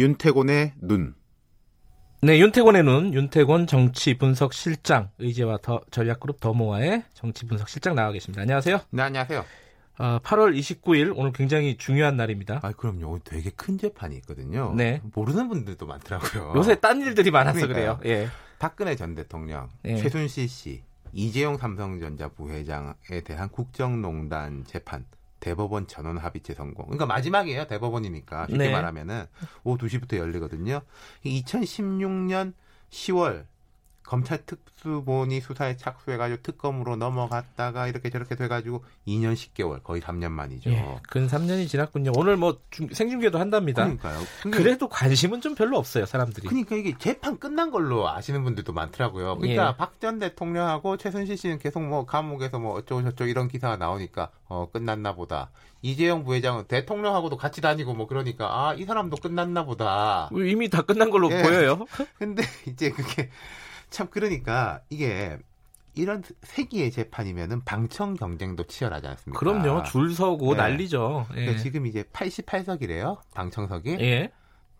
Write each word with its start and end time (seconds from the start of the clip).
윤태곤의 0.00 0.72
눈. 0.80 1.14
네, 2.22 2.38
윤태곤의 2.38 2.84
눈, 2.84 3.12
윤태곤 3.12 3.66
정치 3.66 4.16
분석 4.16 4.54
실장, 4.54 5.10
의제와 5.18 5.58
더 5.60 5.82
전략그룹 5.90 6.40
더모아의 6.40 7.04
정치 7.12 7.44
분석 7.46 7.68
실장 7.68 7.94
나와 7.94 8.10
계십니다. 8.10 8.40
안녕하세요. 8.40 8.80
네, 8.92 9.02
안녕하세요. 9.02 9.44
어, 9.98 10.18
8월 10.20 10.58
29일 10.58 11.12
오늘 11.14 11.32
굉장히 11.32 11.76
중요한 11.76 12.16
날입니다. 12.16 12.60
아, 12.62 12.72
그럼요. 12.72 13.18
되게 13.24 13.50
큰 13.50 13.76
재판이 13.76 14.16
있거든요. 14.16 14.72
네. 14.74 15.02
모르는 15.14 15.50
분들도 15.50 15.84
많더라고요. 15.84 16.54
요새 16.56 16.80
딴 16.80 17.02
일들이 17.02 17.30
많아서 17.30 17.66
그러니까요. 17.66 17.98
그래요. 17.98 18.22
예. 18.22 18.28
박근혜 18.58 18.96
전 18.96 19.14
대통령, 19.14 19.68
예. 19.84 19.96
최순실 19.96 20.48
씨, 20.48 20.82
이재용 21.12 21.58
삼성전자 21.58 22.28
부회장에 22.28 23.20
대한 23.22 23.50
국정농단 23.50 24.64
재판 24.66 25.04
대법원 25.40 25.86
전원 25.86 26.18
합의체 26.18 26.54
성공. 26.54 26.86
그러니까 26.86 27.06
마지막이에요. 27.06 27.66
대법원이니까 27.66 28.46
쉽게 28.46 28.58
네. 28.58 28.72
말하면은 28.72 29.26
오후 29.64 29.78
2시부터 29.78 30.16
열리거든요. 30.16 30.82
2016년 31.24 32.54
10월 32.90 33.46
검찰 34.10 34.44
특수본이 34.44 35.40
수사에 35.40 35.76
착수해가지고 35.76 36.42
특검으로 36.42 36.96
넘어갔다가 36.96 37.86
이렇게 37.86 38.10
저렇게 38.10 38.34
돼가지고 38.34 38.82
2년 39.06 39.34
10개월 39.34 39.80
거의 39.84 40.02
3년 40.02 40.32
만이죠. 40.32 40.68
예, 40.70 40.98
근 41.08 41.28
3년이 41.28 41.68
지났군요. 41.68 42.10
오늘 42.16 42.36
뭐 42.36 42.58
중- 42.72 42.88
생중계도 42.88 43.38
한답니다. 43.38 43.84
그러니까요. 43.84 44.18
그래도 44.50 44.88
관심은 44.88 45.40
좀 45.42 45.54
별로 45.54 45.78
없어요, 45.78 46.06
사람들이. 46.06 46.48
그러니까 46.48 46.74
이게 46.74 46.98
재판 46.98 47.38
끝난 47.38 47.70
걸로 47.70 48.08
아시는 48.10 48.42
분들도 48.42 48.72
많더라고요. 48.72 49.36
그러니까 49.38 49.68
예. 49.68 49.76
박전 49.76 50.18
대통령하고 50.18 50.96
최순실 50.96 51.36
씨는 51.36 51.58
계속 51.60 51.80
뭐 51.84 52.04
감옥에서 52.04 52.58
뭐 52.58 52.74
어쩌고 52.74 53.02
저쩌고 53.04 53.30
이런 53.30 53.46
기사가 53.46 53.76
나오니까 53.76 54.30
어 54.48 54.68
끝났나 54.72 55.14
보다. 55.14 55.50
이재용 55.82 56.24
부회장은 56.24 56.64
대통령하고도 56.64 57.36
같이 57.36 57.60
다니고 57.60 57.94
뭐 57.94 58.08
그러니까 58.08 58.46
아 58.70 58.74
이 58.74 58.84
사람도 58.84 59.18
끝났나 59.18 59.64
보다. 59.64 60.28
이미 60.32 60.68
다 60.68 60.82
끝난 60.82 61.10
걸로 61.10 61.30
예. 61.30 61.42
보여요. 61.42 61.86
근데 62.18 62.42
이제 62.66 62.90
그게 62.90 63.30
참 63.90 64.08
그러니까 64.10 64.80
이게 64.88 65.38
이런 65.94 66.22
세기의 66.42 66.92
재판이면은 66.92 67.64
방청 67.64 68.14
경쟁도 68.14 68.64
치열하지 68.64 69.06
않습니까? 69.08 69.38
그럼요. 69.38 69.82
줄 69.82 70.14
서고 70.14 70.52
예. 70.52 70.56
난리죠. 70.56 71.26
예. 71.32 71.34
그러니까 71.34 71.58
지금 71.62 71.86
이제 71.86 72.04
88석이래요. 72.04 73.18
방청석이. 73.34 73.96
예. 74.00 74.30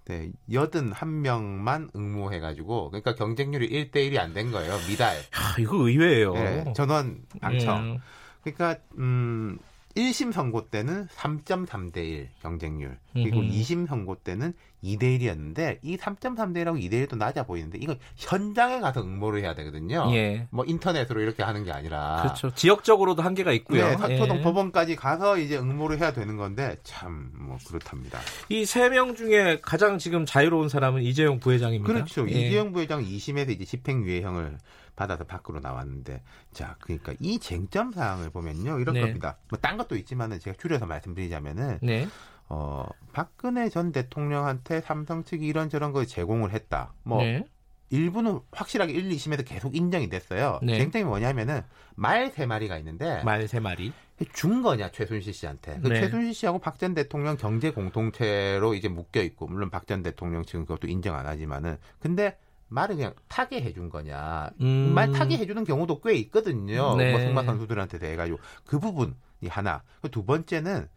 네, 0.06 0.30
81명만 0.48 1.94
응모해가지고, 1.94 2.90
그러니까 2.90 3.14
경쟁률이 3.14 3.68
1대 3.68 3.96
1이 4.10 4.18
안 4.18 4.32
된 4.32 4.50
거예요. 4.50 4.76
미달. 4.88 5.16
아, 5.32 5.54
이거 5.58 5.76
의외예요. 5.76 6.32
네, 6.34 6.72
전원 6.74 7.22
방청. 7.40 7.94
예. 7.94 8.00
그러니까, 8.42 8.80
음, 8.98 9.58
1심 9.96 10.32
선고 10.32 10.68
때는 10.68 11.06
3.3대 11.16 11.96
1 11.98 12.28
경쟁률. 12.42 12.96
그리고 13.12 13.40
음흠. 13.40 13.50
2심 13.52 13.88
선고 13.88 14.14
때는 14.14 14.52
2대 14.84 15.18
1이었는데, 15.20 15.78
이 15.82 15.96
3.3대 15.96 16.64
1하고 16.64 16.80
2대 16.80 17.06
1도 17.06 17.16
낮아 17.18 17.42
보이는데, 17.42 17.78
이건 17.82 17.98
현장에 18.16 18.80
가서 18.80 19.02
응모를 19.02 19.42
해야 19.42 19.54
되거든요. 19.56 20.08
예. 20.12 20.46
뭐 20.50 20.64
인터넷으로 20.64 21.20
이렇게 21.20 21.42
하는 21.42 21.64
게 21.64 21.72
아니라. 21.72 22.22
그렇죠. 22.22 22.50
지역적으로도 22.54 23.20
한계가 23.22 23.52
있고요. 23.52 23.84
네, 23.88 23.96
서초동 23.96 24.38
예. 24.38 24.42
법원까지 24.42 24.96
가서 24.96 25.38
이제 25.38 25.58
응모를 25.58 25.98
해야 25.98 26.12
되는 26.12 26.36
건데, 26.36 26.76
참, 26.82 27.30
뭐, 27.34 27.58
그렇답니다. 27.66 28.20
이 28.48 28.62
세 28.64 28.88
명 28.88 29.14
중에 29.14 29.58
가장 29.60 29.98
지금 29.98 30.24
자유로운 30.24 30.68
사람은 30.68 31.02
이재용 31.02 31.40
부회장입니다. 31.40 31.92
그렇죠. 31.92 32.26
예. 32.30 32.32
이재용 32.32 32.72
부회장 32.72 33.04
2심에서 33.04 33.50
이제 33.50 33.64
집행유예형을 33.64 34.56
받아서 35.00 35.24
밖으로 35.24 35.60
나왔는데, 35.60 36.22
자, 36.52 36.76
그러니까 36.80 37.14
이 37.20 37.38
쟁점 37.38 37.90
사항을 37.92 38.28
보면요, 38.30 38.78
이런 38.80 38.94
네. 38.94 39.00
겁니다. 39.00 39.38
뭐 39.48 39.58
딴 39.58 39.78
것도 39.78 39.96
있지만은 39.96 40.38
제가 40.38 40.56
줄여서 40.60 40.84
말씀드리자면은, 40.84 41.78
네. 41.80 42.06
어, 42.50 42.86
박근혜 43.12 43.68
전 43.70 43.92
대통령한테 43.92 44.80
삼성 44.82 45.24
측이 45.24 45.46
이런저런 45.46 45.92
걸 45.92 46.06
제공을 46.06 46.52
했다. 46.52 46.92
뭐 47.02 47.22
네. 47.22 47.44
일부는 47.88 48.40
확실하게 48.52 48.92
1, 48.92 49.08
2심에서 49.08 49.44
계속 49.46 49.74
인정이 49.74 50.08
됐어요. 50.10 50.60
네. 50.62 50.76
쟁점이 50.78 51.04
뭐냐면은 51.04 51.62
말 51.96 52.30
세 52.30 52.46
마리가 52.46 52.76
있는데 52.78 53.22
말 53.24 53.48
세 53.48 53.58
마리. 53.58 53.92
준 54.32 54.60
거냐 54.62 54.90
최순실 54.90 55.32
씨한테. 55.32 55.80
그 55.80 55.88
네. 55.88 56.00
최순실 56.00 56.34
씨하고 56.34 56.58
박 56.58 56.78
전 56.78 56.92
대통령 56.94 57.36
경제 57.36 57.70
공동체로 57.72 58.74
이제 58.74 58.88
묶여 58.88 59.22
있고 59.22 59.46
물론 59.46 59.70
박 59.70 59.86
전 59.86 60.02
대통령 60.02 60.44
지금 60.44 60.66
그것도 60.66 60.86
인정 60.88 61.16
안 61.16 61.26
하지만은 61.26 61.78
근데 62.00 62.36
말을 62.70 62.96
그냥 62.96 63.14
타게 63.28 63.60
해준 63.60 63.90
거냐. 63.90 64.50
음. 64.60 64.92
말 64.94 65.12
타게 65.12 65.36
해주는 65.36 65.62
경우도 65.64 66.00
꽤 66.00 66.14
있거든요. 66.14 66.96
네. 66.96 67.10
뭐 67.10 67.20
승마 67.20 67.44
선수들한테 67.44 67.98
대해 67.98 68.16
가지고 68.16 68.38
그 68.64 68.78
부분이 68.78 69.12
하나. 69.48 69.82
그두 70.00 70.24
번째는 70.24 70.88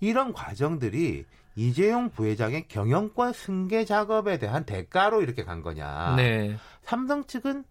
이런 0.00 0.32
과정들이 0.32 1.24
이재용 1.54 2.10
부회장의 2.10 2.68
경영권 2.68 3.32
승계 3.32 3.84
작업에 3.84 4.38
대한 4.38 4.64
대가로 4.64 5.22
이렇게 5.22 5.44
간 5.44 5.62
거냐. 5.62 6.14
네. 6.16 6.56
삼성 6.82 7.24
측은 7.24 7.64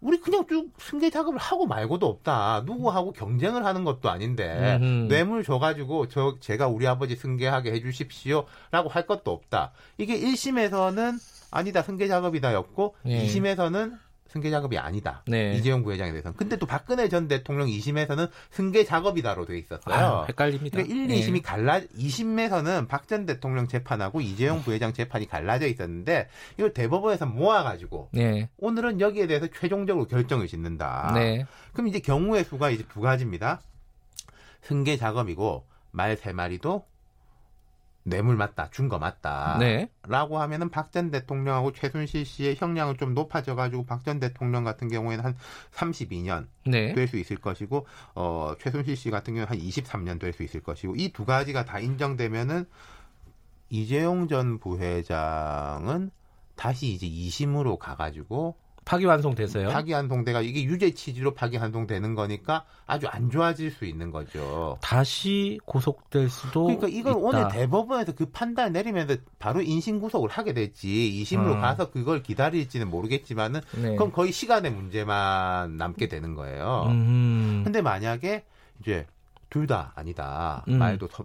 우리 0.00 0.20
그냥 0.20 0.46
쭉 0.46 0.70
승계 0.78 1.10
작업을 1.10 1.38
하고 1.38 1.66
말고도 1.66 2.06
없다. 2.06 2.62
누구하고 2.66 3.12
경쟁을 3.12 3.64
하는 3.64 3.84
것도 3.84 4.10
아닌데 4.10 4.76
음흠. 4.80 5.08
뇌물 5.08 5.42
줘가지고 5.42 6.08
저 6.08 6.36
제가 6.40 6.68
우리 6.68 6.86
아버지 6.86 7.16
승계하게 7.16 7.72
해주십시오라고 7.72 8.88
할 8.88 9.06
것도 9.06 9.30
없다. 9.32 9.72
이게 9.98 10.18
1심에서는 10.20 11.18
아니다 11.50 11.82
승계 11.82 12.08
작업이다였고 12.08 12.94
예. 13.06 13.26
2심에서는 13.26 13.98
승계 14.36 14.50
작업이 14.50 14.76
아니다. 14.76 15.22
네. 15.26 15.54
이재용 15.54 15.82
부회장에 15.82 16.10
대해서는. 16.10 16.36
근데 16.36 16.56
또 16.56 16.66
박근혜 16.66 17.08
전 17.08 17.26
대통령 17.26 17.68
2심에서는 17.68 18.28
승계 18.50 18.84
작업이다로 18.84 19.46
돼 19.46 19.58
있었어요. 19.58 19.94
아, 19.94 20.24
헷갈립니다. 20.26 20.76
그러니까 20.82 20.94
1, 20.94 21.10
예. 21.10 21.20
2심이 21.20 21.42
갈라 21.42 21.80
2심에서는 21.80 22.86
박 22.88 23.06
전 23.06 23.24
대통령 23.24 23.68
재판하고 23.68 24.20
이재용 24.20 24.62
부회장 24.62 24.92
재판이 24.92 25.28
갈라져 25.28 25.68
있었는데 25.68 26.28
이걸 26.58 26.72
대법원에서 26.72 27.24
모아 27.26 27.62
가지고 27.62 28.08
네. 28.12 28.48
오늘은 28.58 29.00
여기에 29.00 29.28
대해서 29.28 29.46
최종적으로 29.46 30.06
결정을 30.06 30.48
짓는다. 30.48 31.12
네. 31.14 31.46
그럼 31.72 31.86
이제 31.86 32.00
경우의 32.00 32.42
수가 32.44 32.70
이제 32.70 32.84
두 32.88 33.00
가지입니다. 33.00 33.60
승계 34.62 34.96
작업이고 34.96 35.64
말 35.92 36.16
세 36.16 36.32
마리도 36.32 36.84
뇌물 38.08 38.36
맞다, 38.36 38.70
준 38.70 38.88
거 38.88 38.98
맞다. 38.98 39.56
네. 39.58 39.90
라고 40.06 40.38
하면은 40.38 40.70
박 40.70 40.92
전 40.92 41.10
대통령하고 41.10 41.72
최순실 41.72 42.24
씨의 42.24 42.54
형량은 42.56 42.98
좀 42.98 43.14
높아져가지고 43.14 43.84
박 43.84 44.04
전 44.04 44.20
대통령 44.20 44.62
같은 44.62 44.88
경우에는 44.88 45.24
한 45.24 45.36
32년 45.74 46.46
네. 46.64 46.92
될수 46.94 47.16
있을 47.18 47.36
것이고 47.36 47.84
어 48.14 48.54
최순실 48.60 48.96
씨 48.96 49.10
같은 49.10 49.34
경우는 49.34 49.48
한 49.50 49.58
23년 49.58 50.20
될 50.20 50.32
수 50.32 50.44
있을 50.44 50.60
것이고 50.62 50.94
이 50.96 51.12
두 51.12 51.24
가지가 51.24 51.64
다 51.64 51.80
인정되면은 51.80 52.66
이재용 53.70 54.28
전 54.28 54.58
부회장은 54.60 56.10
다시 56.54 56.92
이제 56.92 57.06
2심으로 57.08 57.78
가가지고 57.78 58.56
파기환송돼서요. 58.86 59.68
파기환송대가 59.68 60.40
이게 60.40 60.62
유죄 60.64 60.92
취지로 60.94 61.34
파기환송되는 61.34 62.14
거니까 62.14 62.64
아주 62.86 63.06
안 63.08 63.30
좋아질 63.30 63.72
수 63.72 63.84
있는 63.84 64.10
거죠. 64.10 64.78
다시 64.80 65.58
고속될 65.66 66.30
수도 66.30 66.64
그러니까 66.64 66.88
이걸 66.88 67.12
있다. 67.12 67.18
오늘 67.20 67.48
대법원에서 67.48 68.12
그 68.14 68.26
판단 68.26 68.72
내리면서 68.72 69.16
바로 69.38 69.60
인신 69.60 70.00
구속을 70.00 70.30
하게 70.30 70.54
될지 70.54 70.86
2심으로 70.88 71.56
음. 71.56 71.60
가서 71.60 71.90
그걸 71.90 72.22
기다릴지는 72.22 72.88
모르겠지만은 72.88 73.60
네. 73.82 73.96
그럼 73.96 74.12
거의 74.12 74.32
시간의 74.32 74.70
문제만 74.72 75.76
남게 75.76 76.08
되는 76.08 76.34
거예요. 76.34 76.84
음. 76.88 77.62
근데 77.64 77.82
만약에 77.82 78.44
이제 78.80 79.06
둘 79.50 79.66
다 79.66 79.92
아니다 79.96 80.64
음. 80.68 80.78
말도 80.78 81.08
서- 81.08 81.24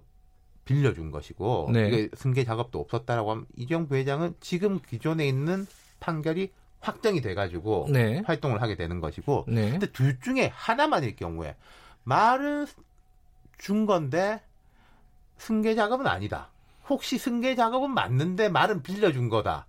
빌려준 0.66 1.12
것이고 1.12 1.70
네. 1.74 1.88
이게 1.88 2.10
승계 2.16 2.44
작업도 2.44 2.80
없었다라고 2.80 3.30
하면 3.32 3.46
이정 3.56 3.88
부회장은 3.88 4.36
지금 4.40 4.80
기존에 4.88 5.28
있는 5.28 5.68
판결이 6.00 6.50
확정이 6.82 7.22
돼가지고 7.22 7.88
네. 7.92 8.22
활동을 8.26 8.62
하게 8.62 8.76
되는 8.76 9.00
것이고 9.00 9.46
네. 9.48 9.72
근데 9.72 9.86
둘 9.92 10.20
중에 10.20 10.52
하나만일 10.54 11.16
경우에 11.16 11.56
말은 12.04 12.66
준 13.58 13.86
건데 13.86 14.42
승계 15.38 15.76
작업은 15.76 16.08
아니다. 16.08 16.50
혹시 16.90 17.18
승계 17.18 17.56
작업은 17.56 17.92
맞는데 17.92 18.50
말은 18.50 18.82
빌려준 18.84 19.30
거다라고 19.30 19.66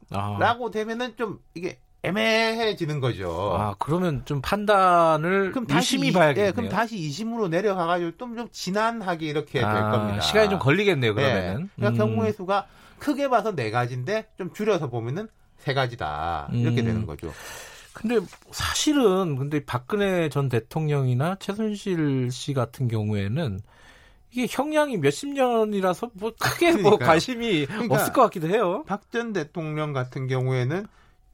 아. 0.67 0.71
되면은 0.73 1.17
좀 1.17 1.39
이게 1.55 1.79
애매해지는 2.05 2.99
거죠. 3.01 3.55
아, 3.57 3.77
그러면 3.79 4.25
좀 4.25 4.41
판단을 4.41 5.53
그럼 5.53 5.67
다시 5.67 5.95
유심히 5.97 6.09
이- 6.09 6.13
봐야겠네요. 6.13 6.49
예, 6.49 6.53
그럼 6.53 6.69
다시 6.69 6.97
2심으로 6.97 7.49
내려가가지고 7.49 8.17
좀, 8.17 8.37
좀 8.37 8.49
진한하게 8.51 9.27
이렇게 9.27 9.61
될 9.61 9.65
아, 9.65 9.91
겁니다. 9.93 10.21
시간이 10.21 10.51
좀 10.51 10.59
걸리겠네요, 10.59 11.15
그러면은. 11.15 11.63
예, 11.63 11.69
그러니까 11.77 12.05
음. 12.05 12.09
경우의 12.11 12.33
수가 12.33 12.67
크게 12.99 13.29
봐서 13.29 13.55
네 13.55 13.71
가지인데 13.71 14.27
좀 14.37 14.53
줄여서 14.53 14.89
보면은 14.91 15.29
세 15.63 15.75
가지다 15.75 16.49
이렇게 16.53 16.81
음. 16.83 16.87
되는 16.87 17.07
거죠. 17.07 17.33
근데 17.95 18.19
사실은 18.51 19.37
근데 19.37 19.65
박근혜 19.65 20.29
전 20.29 20.49
대통령이나 20.49 21.37
최순실 21.39 22.31
씨 22.31 22.55
같은 22.55 22.89
경우에는 22.89 23.61
이게 24.33 24.47
형량이 24.49 24.97
몇십 24.97 25.29
년이라서 25.35 26.11
뭐 26.15 26.33
크게 26.39 26.73
뭐 26.73 26.83
그러니까요. 26.97 27.07
관심이 27.07 27.67
그러니까 27.67 27.95
없을 27.97 28.13
것 28.13 28.23
같기도 28.23 28.49
해요. 28.49 28.83
박 28.87 29.11
전 29.13 29.33
대통령 29.35 29.93
같은 29.93 30.27
경우에는 30.27 30.87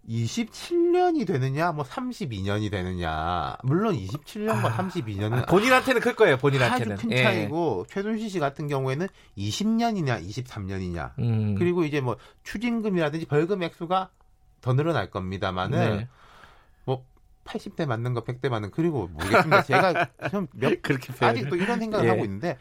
27년이 0.08 1.26
되느냐, 1.26 1.70
뭐 1.72 1.84
32년이 1.84 2.70
되느냐. 2.70 3.56
물론 3.62 3.94
27년과 3.94 4.64
아, 4.64 4.76
32년은 4.78 5.32
아, 5.42 5.46
본인한테는 5.46 6.00
클 6.00 6.14
거예요. 6.16 6.38
본인한테는. 6.38 6.92
아주 6.94 7.02
큰 7.02 7.12
예. 7.12 7.22
차이고 7.22 7.86
최순실 7.90 8.30
씨 8.30 8.38
같은 8.38 8.68
경우에는 8.68 9.06
20년이냐, 9.36 10.26
23년이냐. 10.26 11.12
음. 11.18 11.54
그리고 11.56 11.84
이제 11.84 12.00
뭐 12.00 12.16
추징금이라든지 12.42 13.26
벌금 13.26 13.62
액수가 13.62 14.08
더 14.60 14.74
늘어날 14.74 15.10
겁니다만은 15.10 15.96
네. 15.98 16.08
뭐 16.84 17.04
80대 17.44 17.86
맞는 17.86 18.14
거 18.14 18.24
100대 18.24 18.48
맞는 18.48 18.70
그리고 18.70 19.08
모르겠습니다. 19.08 19.62
제가 19.62 20.08
좀몇 20.30 20.80
그렇게. 20.82 21.12
아직도 21.24 21.56
이런 21.56 21.78
생각을 21.78 22.06
예. 22.06 22.10
하고 22.10 22.24
있는데 22.24 22.56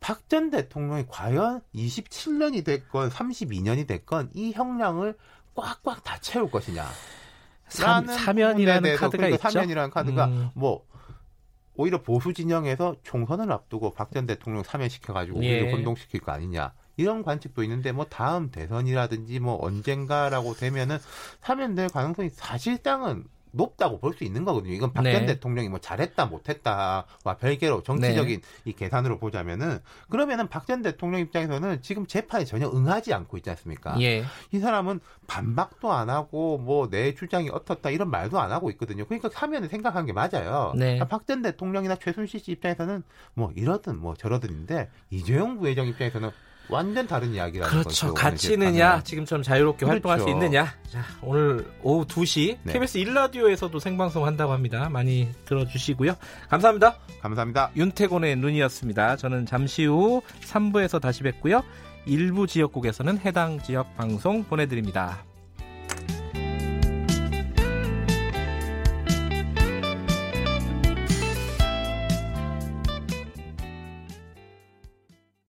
박 0.00 0.28
전 0.28 0.50
대통령이 0.50 1.04
과연 1.08 1.60
27년이 1.74 2.64
됐건 2.64 3.10
32년이 3.10 3.86
됐건 3.86 4.30
이 4.32 4.52
형량을 4.52 5.16
꽉꽉 5.54 6.02
다 6.04 6.16
채울 6.20 6.50
것이냐. 6.50 6.86
삼, 7.68 8.04
라는 8.06 8.14
사면이라는 8.16 8.96
카드가 8.96 9.08
그러니까 9.10 9.36
있죠. 9.36 9.50
사면이라는 9.50 9.90
카드가 9.90 10.26
음. 10.26 10.50
뭐 10.54 10.86
오히려 11.74 12.02
보수 12.02 12.32
진영에서 12.32 12.96
총선을 13.02 13.50
앞두고 13.52 13.92
박 13.94 14.10
전 14.12 14.26
대통령 14.26 14.62
사면시켜가지고 14.62 15.42
예. 15.44 15.60
우리를 15.60 15.74
혼동시킬 15.74 16.20
거 16.20 16.32
아니냐. 16.32 16.72
이런 17.00 17.22
관측도 17.22 17.62
있는데 17.64 17.92
뭐 17.92 18.04
다음 18.04 18.50
대선이라든지 18.50 19.40
뭐 19.40 19.58
언젠가라고 19.60 20.54
되면은 20.54 20.98
사면될 21.40 21.88
가능성이 21.88 22.28
사실상은 22.30 23.24
높다고 23.52 23.98
볼 23.98 24.14
수 24.14 24.22
있는 24.22 24.44
거거든요. 24.44 24.72
이건 24.74 24.92
박전 24.92 25.12
네. 25.12 25.26
대통령이 25.26 25.68
뭐 25.68 25.80
잘했다 25.80 26.26
못했다와 26.26 27.36
별개로 27.40 27.82
정치적인 27.82 28.42
이 28.64 28.72
계산으로 28.72 29.18
보자면은 29.18 29.80
그러면은 30.08 30.46
박 30.46 30.66
전 30.66 30.82
대통령 30.82 31.20
입장에서는 31.20 31.82
지금 31.82 32.06
재판에 32.06 32.44
전혀 32.44 32.70
응하지 32.70 33.12
않고 33.12 33.36
있지 33.38 33.50
않습니까? 33.50 34.00
예. 34.00 34.22
이 34.52 34.58
사람은 34.60 35.00
반박도 35.26 35.92
안 35.92 36.10
하고 36.10 36.58
뭐 36.58 36.88
내 36.90 37.12
주장이 37.16 37.50
어떻다 37.50 37.90
이런 37.90 38.08
말도 38.08 38.38
안 38.38 38.52
하고 38.52 38.70
있거든요. 38.70 39.04
그러니까 39.04 39.28
사면을 39.32 39.68
생각한 39.68 40.06
게 40.06 40.12
맞아요. 40.12 40.72
네. 40.76 41.00
박 41.08 41.26
전 41.26 41.42
대통령이나 41.42 41.96
최순실 41.96 42.38
씨 42.38 42.52
입장에서는 42.52 43.02
뭐 43.34 43.50
이러든 43.56 43.98
뭐 43.98 44.14
저러든인데 44.14 44.90
이재용 45.10 45.58
부회장 45.58 45.88
입장에서는 45.88 46.30
완전 46.70 47.06
다른 47.06 47.32
이야기라는 47.34 47.70
그렇죠. 47.70 48.08
거죠. 48.08 48.14
같이 48.14 48.54
오늘 48.54 48.66
있느냐, 48.68 48.84
재판은. 48.84 49.04
지금처럼 49.04 49.42
자유롭게 49.42 49.86
활동할 49.86 50.18
수 50.20 50.24
그렇죠. 50.24 50.44
있느냐. 50.44 50.74
자, 50.88 51.04
오늘 51.22 51.66
오후 51.82 52.06
2시 52.06 52.58
네. 52.62 52.72
KBS 52.72 52.98
1라디오에서도 52.98 53.78
생방송 53.80 54.26
한다고 54.26 54.52
합니다. 54.52 54.88
많이 54.88 55.28
들어주시고요. 55.44 56.14
감사합니다. 56.48 56.96
감사합니다. 57.22 57.70
윤태곤의 57.76 58.36
눈이었습니다. 58.36 59.16
저는 59.16 59.46
잠시 59.46 59.84
후 59.84 60.22
3부에서 60.42 61.00
다시 61.00 61.22
뵙고요. 61.22 61.62
일부 62.06 62.46
지역국에서는 62.46 63.18
해당 63.18 63.60
지역 63.60 63.94
방송 63.96 64.44
보내드립니다. 64.44 65.24